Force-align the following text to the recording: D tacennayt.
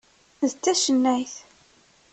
D 0.51 0.51
tacennayt. 0.63 1.35